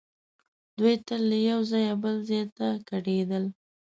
[0.77, 3.43] دوی تل له یو ځایه بل ځای ته کډېدل.